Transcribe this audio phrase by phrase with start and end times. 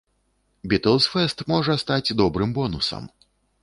[0.71, 3.03] Бітлз-фэст можа стаць добрым бонусам.